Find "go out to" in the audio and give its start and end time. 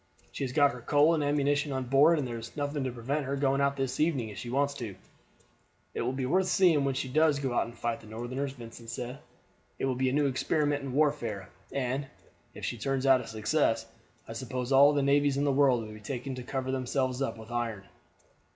7.37-7.73